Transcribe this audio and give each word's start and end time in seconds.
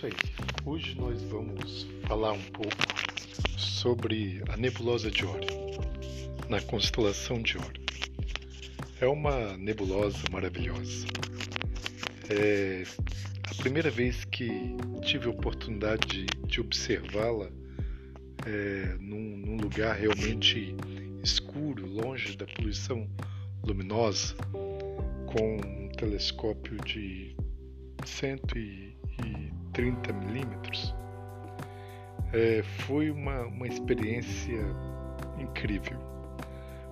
isso 0.00 0.06
aí. 0.06 0.12
Hoje 0.64 0.94
nós 0.98 1.22
vamos 1.24 1.86
falar 2.06 2.32
um 2.32 2.42
pouco 2.44 2.74
sobre 3.58 4.42
a 4.48 4.56
nebulosa 4.56 5.10
de 5.10 5.26
Órion, 5.26 5.78
na 6.48 6.60
constelação 6.62 7.42
de 7.42 7.58
Órion. 7.58 7.84
É 9.00 9.06
uma 9.06 9.56
nebulosa 9.58 10.18
maravilhosa. 10.30 11.06
É 12.30 12.84
a 13.44 13.54
primeira 13.56 13.90
vez 13.90 14.24
que 14.24 14.74
tive 15.02 15.26
a 15.26 15.30
oportunidade 15.30 16.26
de, 16.46 16.60
observá-la 16.60 17.50
é, 18.46 18.96
num, 19.00 19.36
num 19.36 19.56
lugar 19.56 19.96
realmente 19.96 20.74
escuro, 21.22 21.86
longe 21.86 22.36
da 22.36 22.46
poluição 22.46 23.06
luminosa, 23.62 24.34
com 25.26 25.56
um 25.56 25.88
telescópio 25.90 26.76
de 26.84 27.36
130 29.72 30.12
milímetros, 30.12 30.94
é, 32.32 32.62
foi 32.62 33.10
uma, 33.10 33.42
uma 33.42 33.66
experiência 33.66 34.60
incrível. 35.38 35.98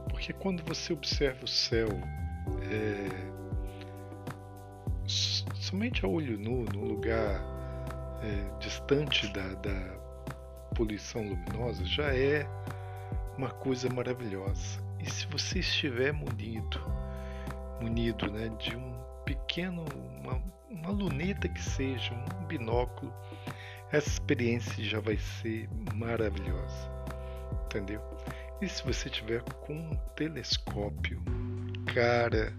Porque 0.09 0.33
quando 0.33 0.63
você 0.65 0.93
observa 0.93 1.45
o 1.45 1.49
céu 1.49 1.89
é, 2.71 3.09
somente 5.55 6.05
a 6.05 6.09
olho 6.09 6.39
nu, 6.39 6.65
num 6.65 6.85
lugar 6.85 7.41
é, 8.23 8.59
distante 8.59 9.33
da, 9.33 9.49
da 9.55 9.99
poluição 10.75 11.23
luminosa, 11.23 11.85
já 11.85 12.15
é 12.15 12.47
uma 13.37 13.51
coisa 13.51 13.89
maravilhosa. 13.89 14.83
E 14.99 15.09
se 15.09 15.27
você 15.29 15.61
estiver 15.61 16.13
munido, 16.13 16.81
munido 17.81 18.31
né, 18.31 18.49
de 18.59 18.77
um 18.77 18.88
pequeno, 19.29 19.85
uma, 20.23 20.43
uma 20.71 20.91
luneta 20.91 21.47
que 21.51 21.63
seja, 21.63 22.15
um 22.15 22.47
binóculo, 22.47 23.13
essa 23.93 24.09
experiência 24.09 24.83
já 24.83 25.01
vai 25.01 25.19
ser 25.19 25.69
maravilhosa. 25.95 26.91
Entendeu? 27.67 28.01
E 28.63 28.67
se 28.67 28.83
você 28.83 29.11
tiver 29.11 29.43
com 29.43 29.75
um 29.75 29.97
telescópio, 30.17 31.23
cara, 31.93 32.55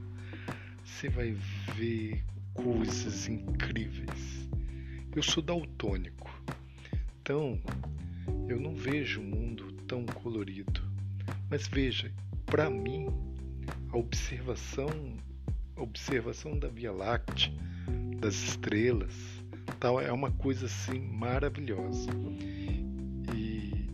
você 0.86 1.09
vai 1.09 1.36
ver 1.76 2.23
coisas 2.53 3.28
incríveis. 3.28 4.48
Eu 5.16 5.23
sou 5.23 5.42
daltônico, 5.42 6.30
então 7.20 7.59
eu 8.48 8.59
não 8.59 8.76
vejo 8.76 9.22
o 9.22 9.23
mundo 9.23 9.72
tão 9.88 10.06
colorido. 10.06 10.81
Mas 11.50 11.67
veja, 11.67 12.14
para 12.45 12.70
mim, 12.70 13.08
a 13.92 13.98
observação, 13.98 14.88
observação 15.80 16.58
da 16.58 16.68
Via 16.68 16.92
Láctea, 16.92 17.52
das 18.20 18.36
estrelas, 18.36 19.14
tal, 19.80 20.00
é 20.00 20.12
uma 20.12 20.32
coisa 20.32 20.66
assim 20.66 21.00
maravilhosa. 21.00 22.10
E 23.34 23.88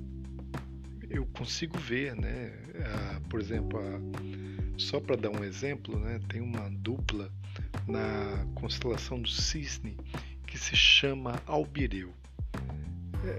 eu 1.09 1.25
consigo 1.27 1.77
ver, 1.77 2.15
né? 2.15 2.53
A, 2.85 3.19
por 3.29 3.39
exemplo, 3.39 3.79
a, 3.79 4.79
só 4.79 4.99
para 4.99 5.15
dar 5.15 5.29
um 5.29 5.43
exemplo, 5.43 5.99
né? 5.99 6.19
Tem 6.27 6.41
uma 6.41 6.69
dupla 6.69 7.31
na 7.87 8.45
constelação 8.55 9.21
do 9.21 9.29
Cisne 9.29 9.95
que 10.47 10.57
se 10.57 10.75
chama 10.75 11.41
Albireu. 11.45 12.13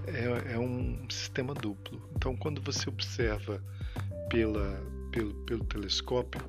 É, 0.07 0.51
é, 0.51 0.53
é 0.53 0.59
um 0.59 1.09
sistema 1.09 1.53
duplo. 1.53 2.09
Então, 2.15 2.35
quando 2.35 2.61
você 2.61 2.89
observa 2.89 3.63
pela, 4.29 4.81
pelo, 5.11 5.33
pelo 5.45 5.63
telescópio, 5.65 6.41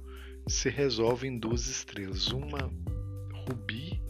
se 0.48 0.68
resolve 0.68 1.26
em 1.26 1.38
duas 1.38 1.66
estrelas. 1.66 2.28
Uma 2.28 2.70
rubi, 3.46 4.00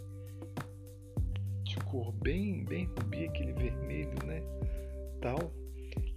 de 1.65 1.77
cor 1.85 2.13
bem, 2.13 2.65
bem 2.65 2.87
rubi, 2.87 3.25
aquele 3.27 3.53
vermelho, 3.53 4.15
né? 4.25 4.43
Tal. 5.21 5.53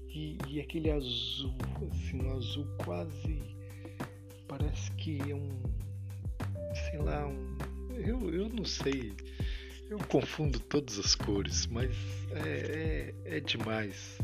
E, 0.08 0.38
e 0.48 0.60
aquele 0.60 0.92
azul, 0.92 1.56
assim, 1.92 2.22
um 2.22 2.38
azul 2.38 2.68
quase. 2.84 3.42
Parece 4.48 4.92
que 4.94 5.20
é 5.30 5.36
um. 5.36 5.50
Sei 6.90 7.00
lá, 7.00 7.28
um. 7.28 7.58
Eu, 7.96 8.34
eu 8.34 8.50
não 8.50 8.66
sei. 8.66 9.14
Eu 9.90 9.98
confundo 10.08 10.60
todas 10.60 10.98
as 11.00 11.16
cores, 11.16 11.68
mas 11.68 11.94
é, 12.46 13.14
é, 13.26 13.38
é 13.38 13.40
demais 13.40 14.18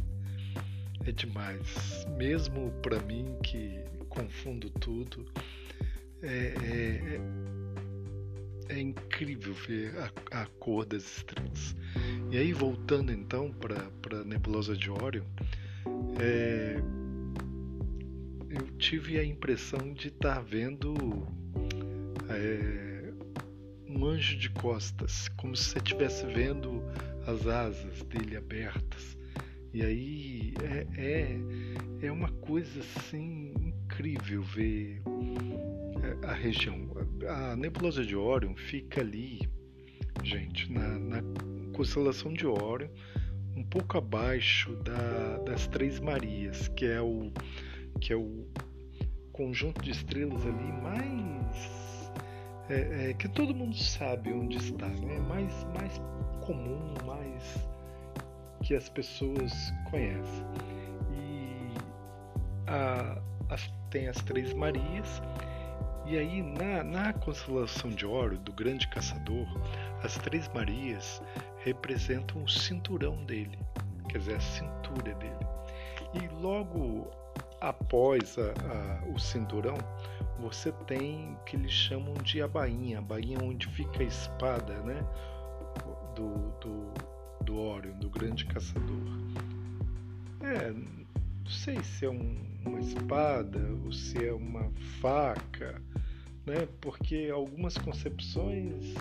é 1.10 1.12
demais. 1.12 2.06
Mesmo 2.18 2.72
para 2.82 3.00
mim 3.02 3.38
que 3.42 3.80
confundo 4.10 4.70
tudo, 4.70 5.26
é, 6.22 6.28
é, 6.28 7.20
é, 8.70 8.76
é 8.76 8.80
incrível 8.80 9.54
ver 9.54 9.94
a, 9.98 10.42
a, 10.42 10.46
cor 10.60 10.86
das 10.86 11.04
estrelas. 11.04 11.76
E 12.32 12.38
aí, 12.38 12.54
voltando 12.54 13.12
então 13.12 13.52
para 13.52 14.20
a 14.20 14.24
nebulosa 14.24 14.76
de 14.76 14.90
Órion, 14.90 15.24
é, 16.20 16.78
eu 18.50 18.68
tive 18.78 19.20
a 19.20 19.24
impressão 19.24 19.94
de 19.94 20.10
estar 20.10 20.42
vendo 20.42 20.96
é, 22.30 23.14
um 23.88 24.06
anjo 24.06 24.38
de 24.38 24.50
costas, 24.50 25.30
como 25.38 25.56
se 25.56 25.70
você 25.72 25.78
estivesse 25.78 26.26
vendo 26.26 26.82
as 27.26 27.46
asas 27.48 28.04
dele 28.04 28.38
abertas 28.38 29.18
e 29.78 29.84
aí 29.84 30.54
é, 30.64 30.88
é, 32.02 32.08
é 32.08 32.12
uma 32.12 32.32
coisa 32.32 32.80
assim 32.80 33.54
incrível 33.62 34.42
ver 34.42 35.02
a 36.24 36.34
região. 36.34 36.76
A 37.28 37.56
nebulosa 37.56 38.06
de 38.06 38.16
Órion 38.16 38.56
fica 38.56 39.02
ali, 39.02 39.42
gente, 40.24 40.72
na, 40.72 40.88
na 41.00 41.22
constelação 41.74 42.34
de 42.34 42.46
Órion, 42.46 42.90
um 43.56 43.64
pouco 43.64 43.98
abaixo 43.98 44.76
da, 44.78 45.38
das 45.46 45.68
Três 45.68 46.00
Marias, 46.00 46.68
que 46.70 46.86
é 46.86 47.02
o 47.02 47.32
que 48.00 48.14
é 48.14 48.16
o 48.16 48.48
conjunto 49.32 49.82
de 49.82 49.90
estrelas 49.90 50.46
ali 50.46 50.72
mais 50.84 52.12
é, 52.70 53.10
é, 53.10 53.14
que 53.14 53.28
todo 53.30 53.56
mundo 53.56 53.76
sabe 53.76 54.32
onde 54.34 54.58
está, 54.58 54.88
né? 54.88 55.20
mais, 55.20 55.64
mais 55.74 56.02
comum, 56.46 56.94
mais 57.06 57.68
que 58.64 58.76
as 58.76 58.90
pessoas 58.90 59.54
conhecem. 59.90 60.46
E 61.12 61.72
a, 62.68 63.22
tem 63.90 64.08
as 64.08 64.18
Três 64.18 64.54
Marias, 64.54 65.22
e 66.08 66.18
aí 66.18 66.42
na, 66.42 66.84
na 66.84 67.14
constelação 67.14 67.90
de 67.90 68.06
Oro, 68.06 68.38
do 68.38 68.54
Grande 68.54 68.88
Caçador, 68.88 69.46
as 70.02 70.16
Três 70.18 70.48
Marias 70.54 71.22
representam 71.58 72.44
o 72.44 72.48
cinturão 72.48 73.26
dele, 73.26 73.60
quer 74.10 74.20
dizer, 74.20 74.36
a 74.36 74.40
cintura 74.40 75.14
dele. 75.16 75.48
E 76.14 76.28
logo 76.42 77.12
após 77.60 78.38
a, 78.38 78.52
a, 78.52 79.10
o 79.10 79.20
cinturão, 79.20 79.78
você 80.40 80.72
tem 80.86 81.34
o 81.34 81.44
que 81.44 81.56
eles 81.56 81.72
chamam 81.72 82.14
de 82.16 82.42
a 82.42 82.48
bainha, 82.48 83.00
a 83.00 83.02
bainha 83.02 83.40
onde 83.44 83.68
fica 83.68 84.02
a 84.02 84.06
espada, 84.06 84.74
né? 84.84 85.04
Do, 86.16 86.52
do, 86.62 86.94
do 87.44 87.60
Orion, 87.60 87.98
do 88.00 88.10
grande 88.10 88.46
caçador. 88.46 88.98
É, 90.42 90.74
não 91.48 91.54
sei 91.54 91.82
se 91.82 92.04
é 92.04 92.10
um, 92.10 92.36
uma 92.66 92.82
espada 92.82 93.58
ou 93.86 93.92
se 93.94 94.18
é 94.18 94.34
uma 94.34 94.70
faca, 95.00 95.82
né? 96.46 96.68
Porque 96.82 97.30
algumas 97.32 97.78
concepções 97.78 98.94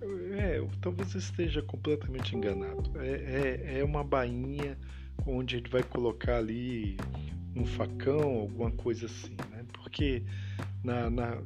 é, 0.00 0.58
é 0.58 0.68
talvez 0.80 1.12
esteja 1.16 1.62
completamente 1.62 2.36
enganado. 2.36 2.92
É, 3.00 3.08
é, 3.08 3.78
é, 3.80 3.84
uma 3.84 4.04
bainha 4.04 4.78
onde 5.26 5.56
ele 5.56 5.68
vai 5.68 5.82
colocar 5.82 6.36
ali 6.36 6.96
um 7.56 7.66
facão, 7.66 8.42
alguma 8.42 8.70
coisa 8.70 9.06
assim, 9.06 9.34
né? 9.50 9.64
Porque 9.72 10.22
na, 10.84 11.10
na, 11.10 11.38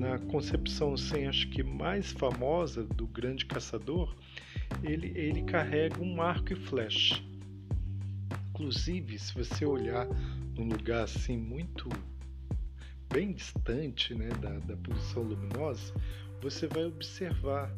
na 0.00 0.18
concepção 0.18 0.94
assim, 0.94 1.28
acho 1.28 1.48
que 1.48 1.62
mais 1.62 2.10
famosa 2.10 2.82
do 2.82 3.06
grande 3.06 3.46
caçador 3.46 4.16
ele, 4.82 5.12
ele 5.14 5.42
carrega 5.42 6.02
um 6.02 6.20
arco 6.20 6.52
e 6.52 6.56
flecha. 6.56 7.22
Inclusive, 8.62 9.18
se 9.18 9.34
você 9.34 9.66
olhar 9.66 10.06
num 10.56 10.68
lugar 10.68 11.02
assim 11.02 11.36
muito 11.36 11.88
bem 13.12 13.32
distante 13.32 14.14
né, 14.14 14.28
da, 14.40 14.56
da 14.60 14.76
luminosa, 15.16 15.92
você 16.40 16.68
vai 16.68 16.84
observar 16.84 17.74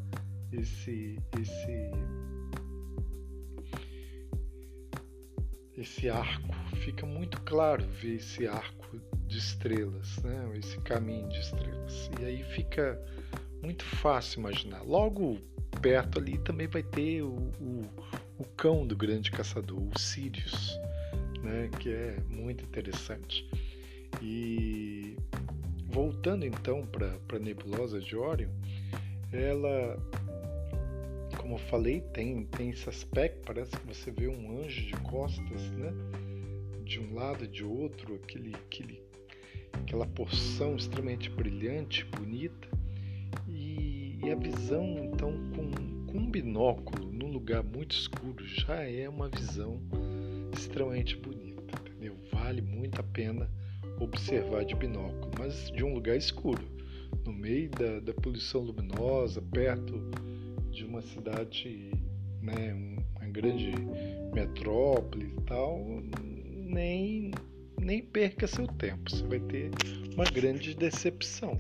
esse, 0.52 1.18
esse, 1.40 1.90
esse 5.78 6.10
arco. 6.10 6.54
Fica 6.76 7.06
muito 7.06 7.40
claro 7.40 7.82
ver 8.02 8.16
esse 8.16 8.46
arco 8.46 9.00
de 9.26 9.38
estrelas, 9.38 10.18
né? 10.18 10.52
esse 10.58 10.78
caminho 10.82 11.26
de 11.30 11.40
estrelas. 11.40 12.10
E 12.20 12.26
aí 12.26 12.44
fica 12.44 13.02
muito 13.62 13.86
fácil 13.86 14.40
imaginar. 14.40 14.82
Logo 14.82 15.38
perto 15.80 16.18
ali 16.18 16.36
também 16.40 16.66
vai 16.66 16.82
ter 16.82 17.22
o, 17.22 17.32
o, 17.58 17.82
o 18.44 18.56
cão 18.56 18.86
do 18.86 18.94
grande 18.94 19.30
caçador, 19.30 19.78
o 19.78 19.98
Sirius, 19.98 20.78
né, 21.42 21.70
que 21.80 21.90
é 21.90 22.18
muito 22.28 22.62
interessante. 22.62 23.48
E 24.22 25.16
voltando 25.86 26.44
então 26.44 26.86
para 26.86 27.16
a 27.36 27.38
nebulosa 27.38 28.00
de 28.00 28.14
Orion, 28.16 28.50
ela, 29.32 29.98
como 31.38 31.54
eu 31.54 31.58
falei, 31.58 32.00
tem, 32.12 32.44
tem 32.44 32.70
esse 32.70 32.88
aspecto, 32.88 33.40
parece 33.46 33.70
que 33.72 33.86
você 33.86 34.10
vê 34.10 34.28
um 34.28 34.60
anjo 34.60 34.82
de 34.82 34.92
costas, 34.98 35.70
né? 35.72 35.92
De 36.84 37.00
um 37.00 37.14
lado 37.14 37.44
e 37.44 37.48
de 37.48 37.64
outro, 37.64 38.14
aquele, 38.16 38.54
aquele, 38.54 39.02
aquela 39.72 40.06
porção 40.06 40.76
extremamente 40.76 41.30
brilhante, 41.30 42.04
bonita. 42.04 42.68
E, 43.48 44.18
e 44.22 44.30
a 44.30 44.36
visão, 44.36 44.84
então, 45.02 45.32
com, 45.56 46.12
com 46.12 46.18
um 46.18 46.30
binóculo 46.30 47.13
lugar 47.34 47.64
muito 47.64 47.96
escuro 47.96 48.46
já 48.46 48.88
é 48.88 49.08
uma 49.08 49.28
visão 49.28 49.80
extremamente 50.56 51.16
bonita, 51.16 51.74
entendeu? 51.80 52.14
Vale 52.32 52.62
muito 52.62 53.00
a 53.00 53.02
pena 53.02 53.50
observar 53.98 54.64
de 54.64 54.76
binóculo, 54.76 55.32
mas 55.36 55.70
de 55.72 55.82
um 55.82 55.92
lugar 55.94 56.16
escuro, 56.16 56.62
no 57.24 57.32
meio 57.32 57.68
da, 57.70 57.98
da 57.98 58.14
poluição 58.14 58.60
luminosa, 58.60 59.42
perto 59.42 60.00
de 60.70 60.84
uma 60.84 61.02
cidade, 61.02 61.90
né, 62.40 62.72
uma 63.16 63.26
grande 63.30 63.72
metrópole 64.32 65.34
e 65.36 65.40
tal, 65.42 65.84
nem, 66.54 67.32
nem 67.80 68.00
perca 68.00 68.46
seu 68.46 68.68
tempo, 68.68 69.10
você 69.10 69.24
vai 69.24 69.40
ter 69.40 69.70
uma 70.14 70.24
grande 70.24 70.72
decepção. 70.72 71.58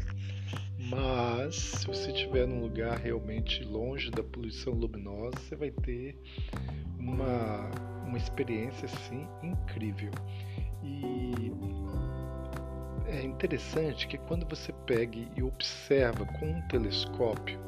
Mas 0.94 1.56
se 1.56 1.86
você 1.88 2.12
estiver 2.12 2.46
num 2.46 2.60
lugar 2.60 2.96
realmente 2.98 3.64
longe 3.64 4.12
da 4.12 4.22
poluição 4.22 4.72
luminosa, 4.72 5.36
você 5.38 5.56
vai 5.56 5.72
ter 5.72 6.16
uma, 7.00 7.68
uma 8.06 8.16
experiência 8.16 8.86
assim 8.86 9.26
incrível. 9.42 10.12
E 10.84 11.52
é 13.08 13.22
interessante 13.22 14.06
que 14.06 14.16
quando 14.18 14.46
você 14.46 14.72
pega 14.86 15.18
e 15.36 15.42
observa 15.42 16.24
com 16.24 16.46
um 16.46 16.60
telescópio, 16.68 17.58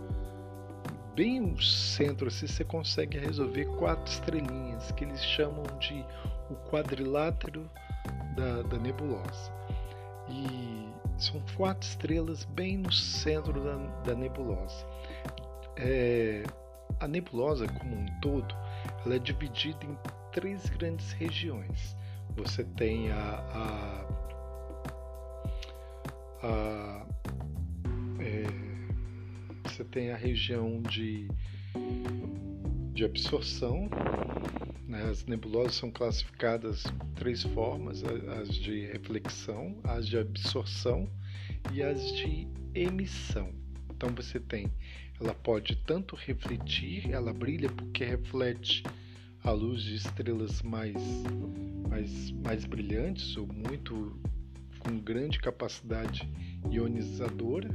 bem 1.16 1.40
no 1.40 1.60
centro 1.60 2.28
assim, 2.28 2.46
você 2.46 2.62
consegue 2.62 3.18
resolver 3.18 3.64
quatro 3.76 4.12
estrelinhas 4.12 4.92
que 4.92 5.02
eles 5.02 5.24
chamam 5.24 5.64
de 5.80 6.04
o 6.48 6.54
quadrilátero 6.70 7.68
da, 8.36 8.62
da 8.62 8.78
nebulosa. 8.78 9.52
E 10.28 10.85
são 11.18 11.42
quatro 11.56 11.88
estrelas 11.88 12.44
bem 12.44 12.78
no 12.78 12.92
centro 12.92 13.62
da, 13.62 13.76
da 14.02 14.14
nebulosa. 14.14 14.86
É, 15.76 16.42
a 17.00 17.08
nebulosa 17.08 17.66
como 17.68 17.96
um 17.96 18.06
todo, 18.20 18.54
ela 19.04 19.16
é 19.16 19.18
dividida 19.18 19.84
em 19.84 19.98
três 20.32 20.68
grandes 20.70 21.12
regiões. 21.12 21.96
Você 22.36 22.64
tem 22.64 23.10
a, 23.12 23.44
a 23.52 24.26
a, 26.42 27.06
é, 28.20 28.44
você 29.68 29.84
tem 29.84 30.10
a 30.10 30.16
região 30.16 30.80
de, 30.82 31.28
de 32.92 33.04
absorção. 33.04 33.88
As 35.10 35.26
nebulosas 35.26 35.74
são 35.74 35.90
classificadas 35.90 36.84
três 37.16 37.42
formas: 37.42 38.04
as 38.40 38.54
de 38.54 38.86
reflexão, 38.86 39.76
as 39.82 40.06
de 40.06 40.16
absorção 40.16 41.10
e 41.72 41.82
as 41.82 42.00
de 42.12 42.46
emissão. 42.74 43.52
Então 43.90 44.10
você 44.10 44.38
tem, 44.38 44.70
ela 45.20 45.34
pode 45.34 45.76
tanto 45.86 46.14
refletir, 46.14 47.10
ela 47.10 47.32
brilha 47.32 47.68
porque 47.70 48.04
reflete 48.04 48.84
a 49.42 49.50
luz 49.50 49.82
de 49.82 49.96
estrelas 49.96 50.62
mais, 50.62 50.94
mais, 51.88 52.30
mais 52.32 52.64
brilhantes 52.64 53.36
ou 53.36 53.46
muito 53.46 54.18
com 54.80 54.98
grande 54.98 55.38
capacidade 55.38 56.28
ionizadora. 56.70 57.70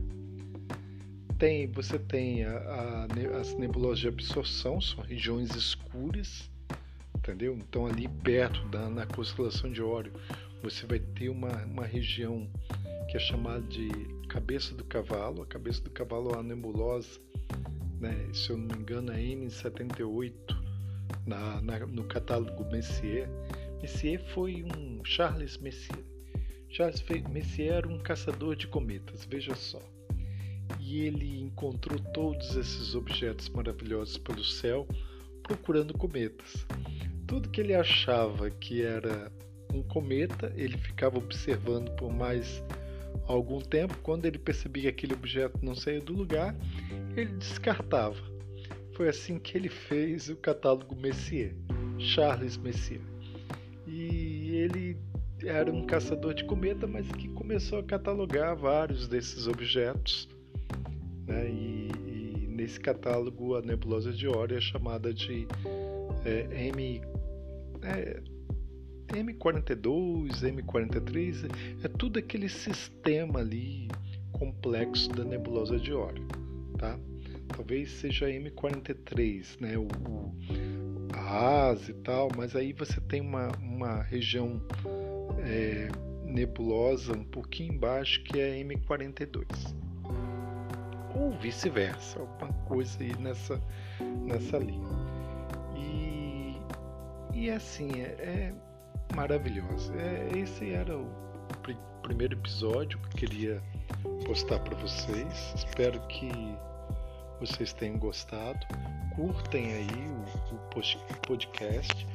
Tem, 1.40 1.66
você 1.72 1.98
tem 1.98 2.46
a, 2.46 2.58
a, 2.58 3.40
as 3.40 3.58
nebulosas 3.58 4.00
de 4.00 4.08
absorção, 4.08 4.80
são 4.80 5.04
regiões 5.04 5.56
escuras, 5.56 6.50
entendeu? 7.31 7.57
Então 7.57 7.88
ali 7.88 8.07
perto 8.24 8.62
da 8.68 8.89
na 8.89 9.06
constelação 9.06 9.72
de 9.72 9.81
Ório, 9.81 10.12
você 10.62 10.86
vai 10.86 11.00
ter 11.00 11.30
uma, 11.30 11.66
uma 11.66 11.86
região 11.86 12.48
que 13.10 13.16
é 13.16 13.19
chamada 13.19 13.62
de 13.62 13.89
cabeça 14.28 14.75
do 14.75 14.83
cavalo. 14.83 15.42
A 15.42 15.45
cabeça 15.45 15.81
do 15.81 15.89
cavalo 15.89 16.31
é 16.31 16.33
uma 16.36 16.44
nebulosa, 16.44 17.19
né? 18.00 18.13
se 18.33 18.50
eu 18.50 18.57
não 18.57 18.68
me 18.68 18.81
engano, 18.81 19.12
é 19.12 19.18
M78 19.18 20.33
na, 21.25 21.62
na, 21.62 21.80
no 21.80 22.04
catálogo 22.04 22.69
Messier. 22.69 23.30
Messier 23.81 24.22
foi 24.34 24.63
um 24.63 25.04
Charles 25.04 25.57
Messier 25.57 26.04
Charles 26.69 27.04
Messier 27.30 27.74
era 27.74 27.88
um 27.88 28.00
caçador 28.00 28.56
de 28.56 28.66
cometas, 28.68 29.25
veja 29.25 29.56
só. 29.56 29.81
E 30.80 31.01
ele 31.01 31.42
encontrou 31.42 32.00
todos 32.13 32.56
esses 32.56 32.95
objetos 32.95 33.50
maravilhosos 33.50 34.18
pelo 34.18 34.44
céu 34.44 34.88
procurando 35.44 35.94
cometas. 35.98 36.66
Tudo 37.31 37.48
que 37.48 37.62
ele 37.62 37.74
achava 37.74 38.50
que 38.50 38.81
era 38.81 39.31
um 39.74 39.81
cometa, 39.81 40.51
ele 40.54 40.78
ficava 40.78 41.18
observando 41.18 41.89
por 41.92 42.12
mais 42.12 42.62
algum 43.25 43.62
tempo. 43.62 43.98
Quando 44.04 44.25
ele 44.25 44.38
percebia 44.38 44.92
que 44.92 45.06
aquele 45.06 45.13
objeto 45.13 45.57
não 45.63 45.74
saía 45.74 46.01
do 46.01 46.12
lugar, 46.12 46.54
ele 47.16 47.31
descartava. 47.38 48.18
Foi 48.95 49.07
assim 49.07 49.39
que 49.39 49.57
ele 49.57 49.69
fez 49.69 50.28
o 50.28 50.36
catálogo 50.36 50.94
Messier, 50.94 51.56
Charles 51.98 52.57
Messier. 52.57 53.00
E 53.88 54.51
ele 54.57 54.98
era 55.42 55.72
um 55.72 55.86
caçador 55.86 56.34
de 56.34 56.44
cometa, 56.44 56.86
mas 56.86 57.10
que 57.13 57.30
começou 57.30 57.80
a 57.80 57.84
catalogar 57.84 58.57
vários 58.57 59.07
desses 59.07 59.48
objetos. 59.48 60.27
Né? 61.25 61.50
E, 61.50 61.92
e, 62.07 62.48
nesse 62.50 62.77
catálogo, 62.77 63.56
a 63.56 63.62
nebulosa 63.62 64.12
de 64.12 64.27
Ório 64.27 64.57
é 64.57 64.62
chamada 64.62 65.13
de 65.13 65.48
é, 66.25 66.68
M, 66.68 67.01
é, 67.83 68.22
M42, 69.10 70.42
M43, 70.42 71.50
é 71.83 71.88
tudo 71.88 72.19
aquele 72.19 72.50
sistema 72.50 73.39
ali 73.39 73.88
complexo 74.31 75.10
da 75.10 75.24
nebulosa 75.24 75.78
de 75.78 75.94
Ório. 75.94 76.25
Tá? 76.78 76.98
Talvez 77.56 77.92
seja 77.92 78.28
M43, 78.28 79.60
né? 79.60 79.78
o, 79.78 79.83
o 79.83 80.36
a 81.13 81.69
asa 81.69 81.92
e 81.92 81.94
tal, 81.95 82.30
mas 82.36 82.56
aí 82.56 82.74
você 82.74 83.00
tem 83.01 83.22
uma, 83.22 83.50
uma 83.60 84.01
região 84.01 84.62
é, 85.39 85.89
nebulosa 86.25 87.13
um 87.13 87.24
pouquinho 87.24 87.74
embaixo 87.74 88.24
que 88.24 88.39
é 88.39 88.63
M42 88.63 89.46
ou 91.13 91.32
vice-versa, 91.32 92.20
alguma 92.20 92.53
coisa 92.65 92.98
aí 93.00 93.15
nessa, 93.20 93.62
nessa 94.25 94.58
linha. 94.58 95.00
E, 97.41 97.50
assim, 97.50 97.89
é, 98.03 98.05
é 98.21 98.53
maravilhoso. 99.15 99.91
É, 99.95 100.38
esse 100.38 100.74
era 100.75 100.95
o 100.95 101.10
pr 101.63 101.74
primeiro 102.03 102.36
episódio 102.36 103.00
que 103.00 103.25
queria 103.25 103.60
postar 104.27 104.60
para 104.60 104.77
vocês. 104.77 105.51
Espero 105.55 106.00
que 106.01 106.29
vocês 107.39 107.74
tenham 107.74 107.98
gostado. 107.98 108.60
Curtem 109.15 109.74
aí 109.74 109.88
o, 109.88 110.77
o 110.77 111.21
podcast. 111.25 112.07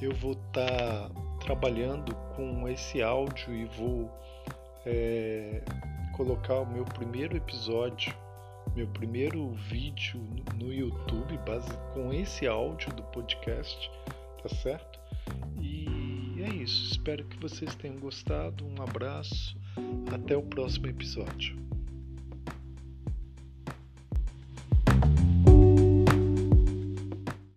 Eu 0.00 0.14
vou 0.14 0.34
estar. 0.34 0.68
Tá 0.68 1.10
trabalhando 1.40 2.14
com 2.36 2.68
esse 2.68 3.02
áudio 3.02 3.52
e 3.52 3.64
vou 3.64 4.08
é, 4.86 5.60
colocar 6.16 6.60
o 6.60 6.66
meu 6.66 6.84
primeiro 6.84 7.36
episódio, 7.36 8.14
meu 8.76 8.86
primeiro 8.86 9.50
vídeo 9.70 10.20
no 10.54 10.72
YouTube 10.72 11.36
base, 11.38 11.76
com 11.94 12.12
esse 12.12 12.46
áudio 12.46 12.92
do 12.92 13.02
podcast, 13.04 13.90
tá 14.42 14.48
certo? 14.48 14.98
E 15.60 16.42
é 16.42 16.48
isso. 16.54 16.92
Espero 16.92 17.24
que 17.24 17.38
vocês 17.38 17.74
tenham 17.74 17.96
gostado. 17.96 18.64
Um 18.64 18.82
abraço. 18.82 19.56
Até 20.12 20.36
o 20.36 20.42
próximo 20.42 20.86
episódio. 20.86 21.67